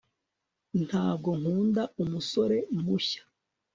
[0.85, 3.21] ntabwo nkunda umusore mushya